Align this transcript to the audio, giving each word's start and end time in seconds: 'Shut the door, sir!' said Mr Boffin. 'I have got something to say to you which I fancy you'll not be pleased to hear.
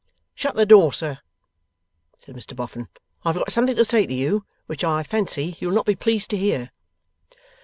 'Shut 0.33 0.55
the 0.55 0.65
door, 0.65 0.91
sir!' 0.91 1.19
said 2.17 2.35
Mr 2.35 2.55
Boffin. 2.55 2.87
'I 3.23 3.29
have 3.29 3.35
got 3.35 3.51
something 3.51 3.75
to 3.75 3.85
say 3.85 4.07
to 4.07 4.13
you 4.15 4.43
which 4.65 4.83
I 4.83 5.03
fancy 5.03 5.55
you'll 5.59 5.75
not 5.75 5.85
be 5.85 5.93
pleased 5.93 6.31
to 6.31 6.37
hear. 6.37 6.71